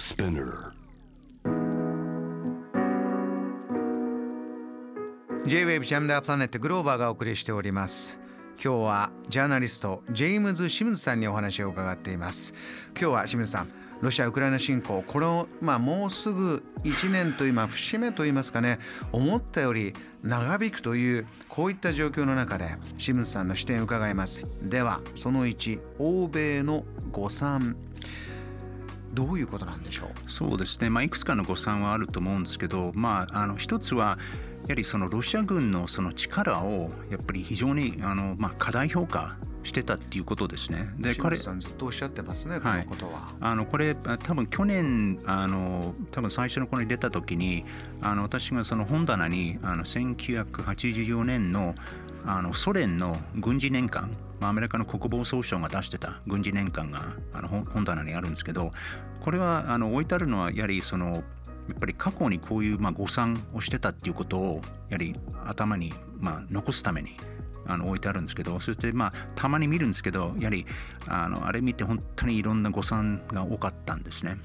[0.00, 0.72] Spinner.
[5.46, 8.18] J-WAVE ジャムダープラネットグローバーがお送りしております。
[8.62, 12.54] 今日はジャーナリストジェームズ・シムズさんにお話を伺っています。
[12.98, 18.78] 今日はシムズさんロシア・ウクライナ侵攻これを、まあ、もうすぐ1年と今節目といいますかね
[19.12, 19.92] 思ったより
[20.22, 22.64] 長引くというこういった状況の中で
[22.96, 24.46] シムズさんの視点を伺います。
[24.62, 27.76] ではその1欧米の誤算。
[29.12, 30.30] どういうことなんでしょう？
[30.30, 34.18] そうですね、まあ、いくつかの誤算はあると思うんですけど、まあ、あの一つは
[34.62, 40.88] やはりそのロシア軍のその力をやっぱり非常にあの、まあ、過大評価してたっていうことですね。
[40.98, 43.28] で彼さんずっとおっしゃってますね、このことは。
[43.40, 47.64] あのこれ多分去年あの多分最初のこれ出た時に
[48.00, 51.74] あの私がその本棚にあの1984年の
[52.24, 54.10] あのソ連の軍事年間
[54.40, 58.70] アメリカの国防総省が出してた軍事年間があの本棚にあるんですけど
[59.20, 61.20] これはあの置いてあるのはやはりそのや
[61.76, 65.14] っぱり過去にこういうまあ誤算をしてたっていうことをやはり
[65.46, 67.16] 頭にまあ残すために
[67.72, 70.66] あの置いてあるんですけどそしてまあたまに見るんですけどやはり
[71.06, 74.36] あのあれ見て本当にいろんな誤算が多かったんですね。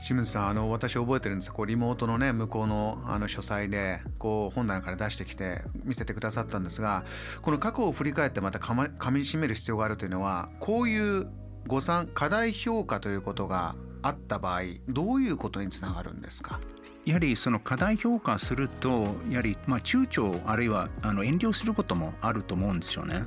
[0.00, 1.52] 清水さんあの私覚えてるんです。
[1.52, 7.04] こうリモートのね向こうのあの書斎でこう本棚から出してきて見せてくださったんですが
[7.42, 11.26] この過去を振り返ってまたかま噛みしめる必要があるというのはこういう
[11.66, 16.60] 誤算過大評価ということがあった場合どういうことにつながるんですか？
[17.06, 23.24] やはりその過大評価するとやはりまあ躊躇あるいはあの遠慮することもあると思うんですよね。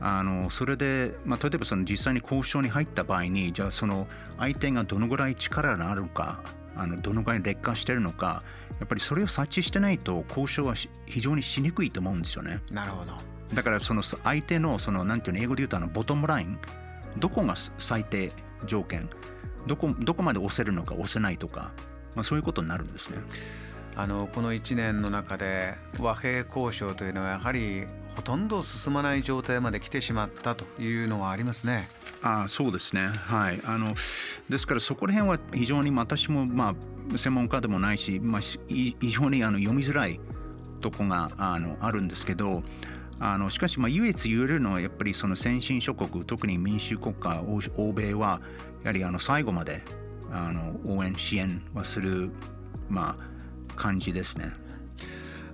[0.00, 6.42] あのそれで、まあ、例えばその実際に交渉に入った場合にじゃあその相手がどのぐらい力があるか
[6.76, 8.42] あのどのぐらい劣化してるのか
[8.78, 10.74] やっぱりそれを察知してないと交渉は
[11.06, 12.60] 非常にしにくいと思うんですよね。
[12.70, 13.14] なるほど
[13.54, 16.58] だからその相手のそのなんていうの英語で言うとあのボトムライン
[17.16, 18.32] どこが最低
[18.66, 19.08] 条件
[19.66, 21.72] どこどこまで押せるのか押せないとか
[22.14, 23.18] まあ、そういうことになるんですね。
[23.96, 27.84] あのこの1年の中で和平交渉というのはやはり
[28.14, 31.88] ほとんど進まない状態まで来てしまったというのはありますね。
[32.22, 33.94] あそうですね、はい、あの
[34.48, 36.74] ですからそこら辺は非常に私も、ま
[37.14, 40.20] あ、専門家でもないし、まあ、非常にあの読みづらい
[40.80, 42.62] とこがあのあるんですけど
[43.20, 47.42] あのしかしまあ唯一言えるのはやっぱりその先進諸国特に民主国家
[47.76, 48.40] 欧米は
[48.82, 49.82] やはりあの最後まで
[50.30, 52.30] あの応援支援はする、
[52.88, 54.52] まあ、感じですね。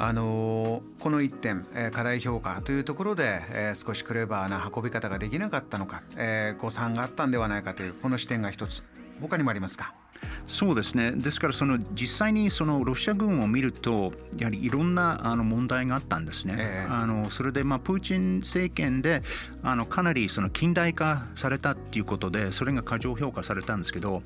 [0.00, 8.84] あのこの1点、えー、課題評価というところで、え、少しクレバーな運び方ができなかったのか、え、誤算があったんではないかというこの視点が一つ
[9.20, 9.94] 他にもありますか？
[10.46, 16.56] そうですねですからその実際にそのロシア軍を見るとやはりいろんなあの問題があったんですね。
[16.58, 19.22] えー、あのそれでまあプーチン政権で
[19.62, 24.22] あのかなりその近代化されたっていうことでそれが過剰評価されたんですけど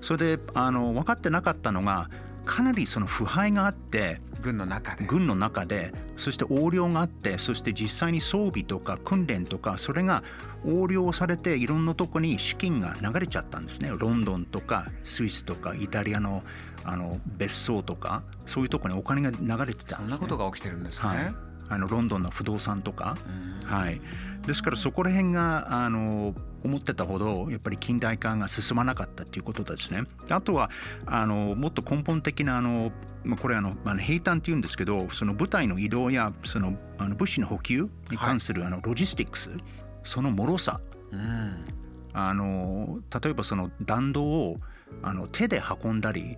[0.00, 2.08] それであの分かってなかったのが
[2.46, 5.04] かなりその腐敗があって軍の中で。
[5.04, 10.22] 軍の中でそして横領があってそして実際に装備とか訓練とかそれが
[10.64, 13.90] 横領されていろんなとこに資金が流れちゃったんですね。
[13.98, 16.42] ロンドンとかスイスとかイタリアの
[16.88, 21.34] あの別荘とかそういうとこにお金が流れてたんです、ね、そんなことが起きてるんですね、はい、
[21.68, 23.16] あのロンドンの不動産とか、
[23.64, 24.00] はい、
[24.46, 26.34] ですからそこら辺があの
[26.64, 30.04] 思ってたほどやっぱり近代化が進まなかったっていうことですね。
[30.30, 30.70] あとは
[31.06, 32.92] あのもっと根本的なあの
[33.40, 39.60] これあのあの兵隊っていうんですけどその部隊の移動やそのあの物資の補給に関するあのロジスティックス、はい、
[40.02, 40.80] その脆さ、
[41.12, 41.64] うん、
[42.12, 44.56] あの例えばその弾道を
[45.02, 46.36] あの手で運んだり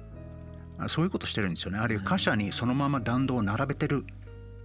[0.88, 1.78] そういうことしてるんですよね。
[1.78, 4.04] あるいは貨車にそのまま弾道を並べてる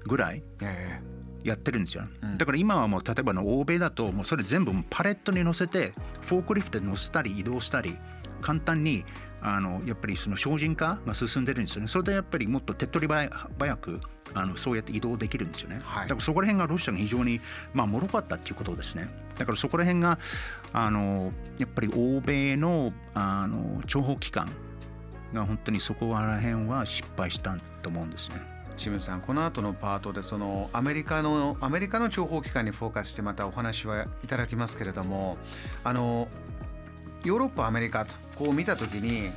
[0.06, 7.98] ぐらい、えーやってるんですよ、うん、だから今はもう例えばの欧米だともうそれ全部パレットに乗せてフォークリフトで乗せたり移動したり
[8.42, 9.06] 簡単に
[9.42, 11.90] あのやっぱりその精進化が進んでるんですよね。
[11.90, 13.30] それでやっぱりもっと手っ取り早
[13.76, 14.00] く
[14.34, 17.42] あのそうやって移動できるんですよね、はい、だからそこら辺がロシアが非常に
[17.74, 19.10] まあ脆かったっていうことですね。
[19.38, 20.18] だからそこら辺が
[20.72, 24.50] あのやっぱり欧米のあの諜報機関
[25.34, 28.53] が本当にそこら辺は失敗したと思うんですね。
[28.76, 35.38] 清水さんこの後のパートでそのアメリカのアメリカの諜報機関にフォーカスしてまたお話はいただきますけれども
[35.84, 36.28] あの
[37.24, 39.30] ヨーロッパアメリカとこう見た時に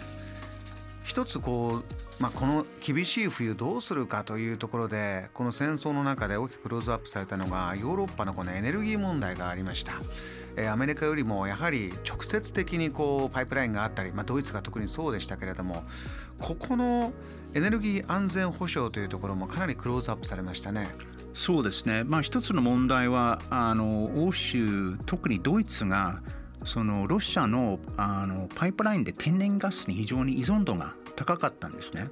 [1.05, 1.83] 一つこ
[2.19, 9.95] う、まあ、この厳しい冬どうするかというところでこの戦争の中で大きくクローズアップされたのがヨーロッパのこのエネルギー問題がありました。
[10.57, 15.83] えアメリカよりもやはり直接的にこうパイプラインがあったり、まあ、ドイツが特にそうでしたけれども
[16.39, 17.13] ここの
[17.55, 20.89] エネルギー安全保障というところもかなりクローズアップされましたね。
[21.35, 26.23] そうですね、まあ、一つの問題はあの欧州特にドイツが
[26.65, 32.09] そのロシアのあのパイプラインで天然ガスに非常に依存度が高かったんですね。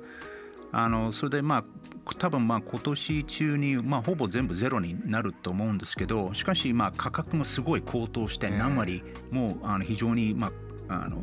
[0.72, 1.64] あのそれでまあ
[2.12, 10.52] 多分まあ今年中にまあほぼ全部ゼロになると思うんですけどしかしまあ価格もすごい高騰して何割もうあの非常にま
[10.88, 11.22] ああの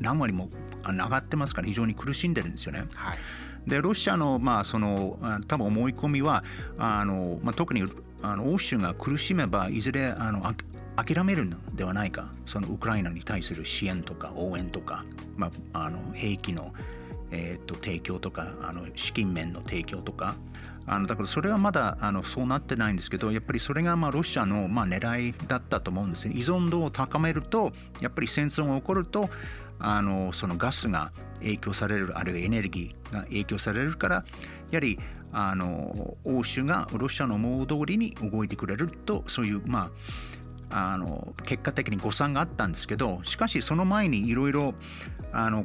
[0.00, 0.50] 何割も
[0.84, 2.84] 上がってますから非常に苦しんでるんですよね。
[2.94, 3.18] はい。
[3.66, 6.44] でロシアのまあその多分思い込みは
[6.78, 7.84] あの、まあ、特に
[8.22, 10.42] あの欧州が苦しめばいずれあの
[10.96, 12.32] 諦めるのではないか。
[12.46, 15.04] そのウクライナに対する支援とか応援とか、
[15.36, 16.72] まあ、あの兵器の、
[17.32, 20.36] えー、と提供とかあの資金面の提供とか。
[20.86, 26.34] あのだからそれはまだあのそうなってないんですけどやっぱりそれがまあロシアのまあ狙いだったと思うんですね。
[26.34, 29.30] 依存度を高めるとやっぱり戦争が起こると
[29.78, 34.24] あのそのガスが影響されるあるいはエネルギーが影響されるから
[34.70, 34.98] やはり
[35.32, 39.90] あの欧州がロシアの思う通りに動いてくれるとそういうまあ
[40.70, 44.74] あの結果的に誤算があったんですけどしかしその前にいろいろ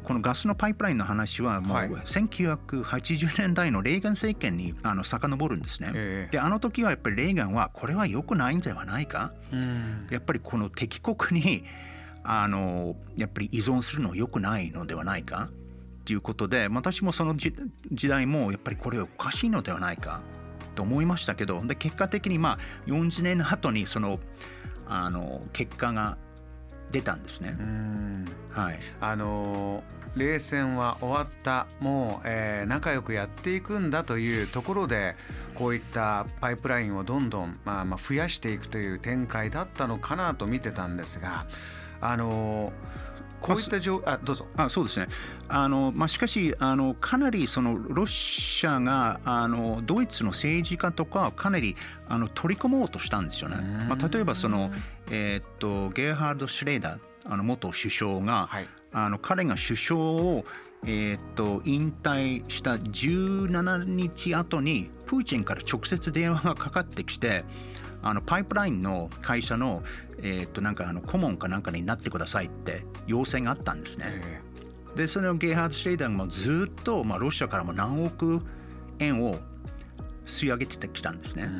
[0.04, 5.90] このガスのパイプラインの話はもう1980年代のレーガン政権にあの遡るんですね。
[5.94, 11.64] えー、であの時はやっぱりレーガンはこれは良くないんではないか、うん、やっぱりこの敵国に
[12.22, 15.50] あのやっぱり依存するのは良くないのではないか
[16.00, 17.52] っていうことで私もその時
[18.08, 20.20] 代もやっぱりこれはおかしいのではないか
[20.76, 24.20] と思いましたけどで結果的にまあ40年の後にその
[24.86, 26.16] あの結果が
[26.92, 27.56] 出たんですね。
[28.52, 29.82] はい、あの
[30.16, 35.14] 冷戦は終わったもう、えー、仲良くやっていくんだというところで
[35.54, 41.46] こういったパイプラインをどんどん、まあ、まあ増やしていくという展開だったのかなと見てたんですが
[42.00, 42.72] あの
[43.40, 44.46] こういった状あどうぞ。
[44.56, 45.08] あそうですね。
[45.48, 51.76] あの、まあ、しかしあのかなりそのロシアがあのドイツの政治家とかかなり
[52.08, 53.56] あの取り込もうとしたんですよね。
[53.88, 54.70] まあ、例えばその、
[55.10, 60.44] えー、っとゲーハード・シュレーダーあの元首相が、はい、あの彼が首相を
[60.84, 67.44] えー、っと引退した17日後にプーチンから直接電話がかかってきて
[68.02, 69.82] あのパイプラインの会社の,、
[70.18, 74.42] えー、っとなんかあの顧問かなんかになってくださいって要請があったんですね。
[74.94, 78.42] でそのゲイハード・シェイダーもずっと、まあ、ロシアからも何億
[78.98, 79.38] 円を
[80.24, 81.50] 吸い上げてきたんですね。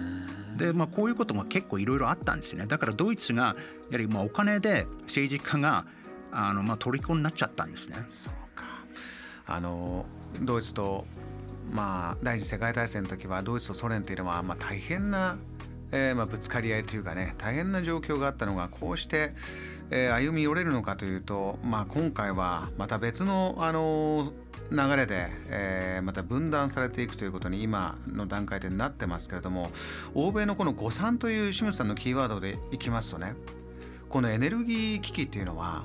[0.56, 2.66] でまあこういうことが結構いろいろあったんですよね。
[2.66, 3.54] だからドイツがや
[3.92, 5.86] はりまあお金で政治家が
[6.32, 7.96] あのまあ虜になっちゃったんですね。
[8.10, 8.64] そうか
[9.46, 10.06] あの
[10.40, 11.06] ドイツと
[11.70, 15.36] まあ第二次世界大戦の時はドイツとソ連っていうのはまあ大変な
[15.92, 19.32] えー、まあ、ぶつかり合いというかね大変な状況があったのがこうして、
[19.90, 24.32] えー、歩み寄れるのかというと、まあ、今回はまた別の、あの、
[24.70, 29.70] 流れで、えー、また分断されていくということに今の段階でなってますけれども
[30.12, 33.34] 欧米のこの誤算という清水さんのキーワードでいきますとね
[34.08, 35.84] このエネルギー危機っていうのは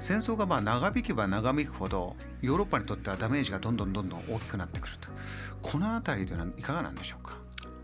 [0.00, 5.08] 戦争がまあ長引けば長引くほどヨーロッパにとってはダメージがどんどんどんどん大きくなってくると。
[5.62, 7.33] この辺りというのはいかがなんでしょうか？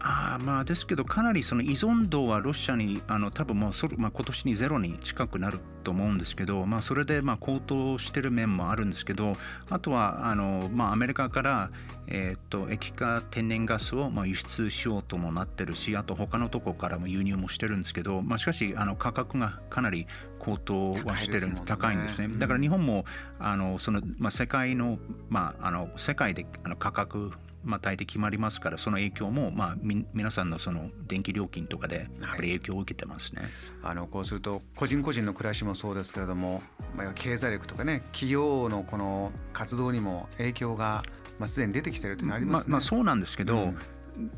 [0.02, 9.37] あまあですけどかなりその依存度はロシアにあの多分もうそ、まあ、今年にゼロに近くなると思うんですけど、まあ、それでまあ高騰してる面もあるんですけど
[9.69, 11.70] あとはあの、まあ、アメリカから、
[12.06, 20.06] えー、っと液化天然ガスをまあ輸出しようともなってるしあと他のとこからも輸入もしてるんですけど、まあ、しかしあの価格がかなり
[20.38, 22.35] 高騰はしてるんです、高いんですね。
[22.38, 23.04] だから日本も
[23.38, 33.43] あのその、まあ、世界の,、まあ、あの世界であの価格まあ、大抵決まりますからその影響も、まあ、み皆さんのその電気料金とかでやっぱり影響を受けてますね、
[33.83, 36.62] はい、あのこうすると個人個人の暮らしもそうですけれども、
[36.95, 41.02] まあ、経済力とかね企業のこの活動にも影響が、
[41.38, 42.71] まあ、すでに出てきてるというのはありますね。
[42.71, 43.79] まあ、まあ、そうなんですけど、うん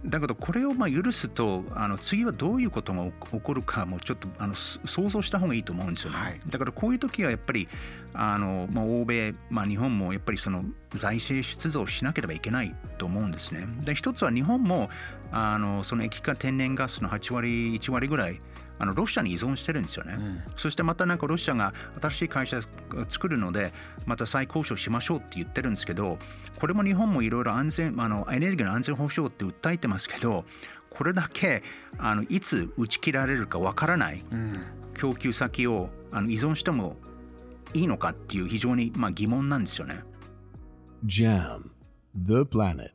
[0.04, 6.18] だけどこれをまあ許すとあの次はどういうことが起こるかもちょっとあの想像した方がいいと思うんですよね。
[6.18, 7.68] はい、だからこういう時はやっぱり
[8.14, 13.66] あの、まあ、欧米、まあ、日本もやっぱりその財政出動しなければいけないと思うんですね。
[13.84, 14.90] で一つは日本も
[15.30, 18.40] あのその液化天然ガスの8割1割ぐらい
[18.82, 22.60] あのロシアに依存してるんですよね、うん、そしてまたなんかロシアが新しい会社を
[23.08, 23.72] 作るので
[24.06, 26.18] また再交渉しましょうって言ってるんですけど
[26.58, 30.44] これも日本もいろいろ安全あのエネルギーの安全保障って訴えてますけど
[30.90, 31.62] これだけ
[31.98, 34.22] あのいつ打ち切られるかわからない、
[34.94, 36.96] 供給先をあの依存しても
[37.72, 40.00] いいのかっていう非常にまあ疑問なんですよね。
[41.06, 41.70] JAM
[42.14, 42.90] The Planet